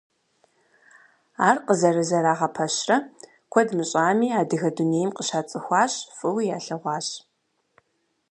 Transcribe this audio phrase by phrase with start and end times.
[1.47, 2.97] Ар къызэрызэрагъэпэщрэ
[3.51, 7.07] куэд мыщӏами, адыгэ дунейм къыщацӏыхуащ, фӏыуи ялъэгъуащ.